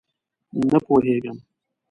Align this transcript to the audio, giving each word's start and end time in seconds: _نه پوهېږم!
_نه 0.69 0.79
پوهېږم! 0.85 1.37